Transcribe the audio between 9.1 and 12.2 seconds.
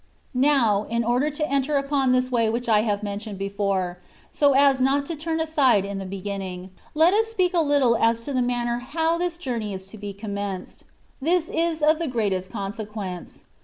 this journey is to be commenced; this is of the